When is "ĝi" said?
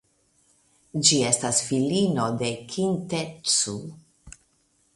1.09-1.19